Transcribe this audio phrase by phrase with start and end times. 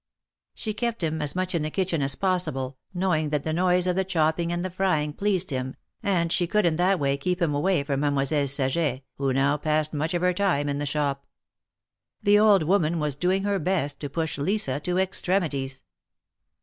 [0.55, 3.85] She kept him as much in the kitchen as possible, know ing that the noise
[3.85, 7.39] of the chopping and the frying pleased him, and she could in that way keep
[7.39, 11.27] him away from Mademoiselle Saget, who now passed much of her time in the shop.
[12.23, 15.83] The old woman was doing her best to push Lisa to extremities.